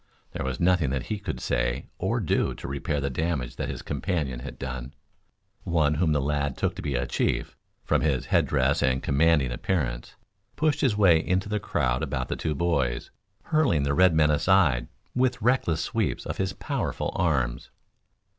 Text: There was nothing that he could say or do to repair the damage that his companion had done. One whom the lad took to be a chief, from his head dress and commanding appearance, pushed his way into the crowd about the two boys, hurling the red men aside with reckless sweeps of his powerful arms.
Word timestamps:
There 0.31 0.43
was 0.43 0.59
nothing 0.59 0.89
that 0.89 1.03
he 1.13 1.19
could 1.19 1.39
say 1.39 1.85
or 1.99 2.19
do 2.19 2.55
to 2.55 2.67
repair 2.67 2.99
the 2.99 3.11
damage 3.11 3.57
that 3.57 3.69
his 3.69 3.83
companion 3.83 4.39
had 4.39 4.57
done. 4.57 4.95
One 5.63 5.93
whom 5.93 6.11
the 6.11 6.19
lad 6.19 6.57
took 6.57 6.73
to 6.77 6.81
be 6.81 6.95
a 6.95 7.05
chief, 7.05 7.55
from 7.83 8.01
his 8.01 8.25
head 8.25 8.47
dress 8.47 8.81
and 8.81 9.03
commanding 9.03 9.51
appearance, 9.51 10.15
pushed 10.55 10.81
his 10.81 10.97
way 10.97 11.23
into 11.23 11.49
the 11.49 11.59
crowd 11.59 12.01
about 12.01 12.29
the 12.29 12.35
two 12.35 12.55
boys, 12.55 13.11
hurling 13.43 13.83
the 13.83 13.93
red 13.93 14.15
men 14.15 14.31
aside 14.31 14.87
with 15.13 15.39
reckless 15.39 15.81
sweeps 15.83 16.25
of 16.25 16.37
his 16.37 16.53
powerful 16.53 17.11
arms. 17.13 17.69